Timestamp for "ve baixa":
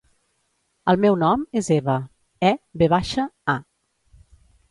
2.83-3.27